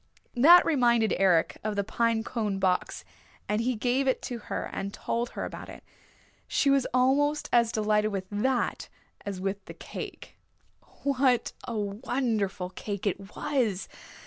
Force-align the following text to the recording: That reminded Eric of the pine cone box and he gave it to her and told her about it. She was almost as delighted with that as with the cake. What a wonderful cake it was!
That 0.33 0.65
reminded 0.65 1.13
Eric 1.17 1.59
of 1.63 1.75
the 1.75 1.83
pine 1.83 2.23
cone 2.23 2.57
box 2.57 3.05
and 3.47 3.61
he 3.61 3.75
gave 3.75 4.07
it 4.07 4.23
to 4.23 4.39
her 4.49 4.67
and 4.73 4.91
told 4.91 5.29
her 5.37 5.45
about 5.45 5.69
it. 5.69 5.83
She 6.47 6.71
was 6.71 6.87
almost 6.91 7.47
as 7.53 7.71
delighted 7.71 8.11
with 8.11 8.25
that 8.31 8.89
as 9.27 9.39
with 9.39 9.63
the 9.65 9.75
cake. 9.75 10.37
What 11.03 11.53
a 11.67 11.77
wonderful 11.77 12.71
cake 12.71 13.05
it 13.05 13.35
was! 13.35 13.87